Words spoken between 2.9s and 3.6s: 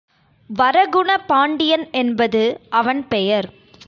பெயர்.